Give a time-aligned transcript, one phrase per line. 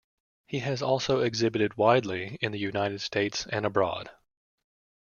[0.47, 4.09] He has also exhibited widely in the United States and abroad.